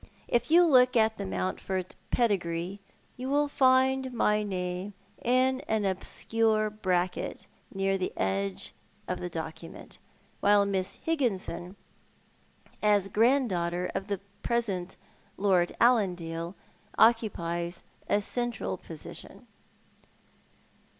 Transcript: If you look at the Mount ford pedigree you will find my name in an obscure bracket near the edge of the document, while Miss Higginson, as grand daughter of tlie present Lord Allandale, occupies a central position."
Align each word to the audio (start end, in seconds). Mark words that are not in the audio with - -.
If 0.27 0.49
you 0.49 0.65
look 0.65 0.95
at 0.95 1.17
the 1.19 1.27
Mount 1.27 1.59
ford 1.61 1.93
pedigree 2.09 2.79
you 3.17 3.29
will 3.29 3.47
find 3.47 4.11
my 4.11 4.41
name 4.41 4.95
in 5.21 5.61
an 5.67 5.85
obscure 5.85 6.71
bracket 6.71 7.45
near 7.71 7.99
the 7.99 8.11
edge 8.17 8.73
of 9.07 9.19
the 9.19 9.29
document, 9.29 9.99
while 10.39 10.65
Miss 10.65 10.95
Higginson, 11.03 11.75
as 12.81 13.09
grand 13.09 13.51
daughter 13.51 13.91
of 13.93 14.07
tlie 14.07 14.19
present 14.41 14.97
Lord 15.37 15.71
Allandale, 15.79 16.55
occupies 16.97 17.83
a 18.09 18.21
central 18.21 18.77
position." 18.77 19.45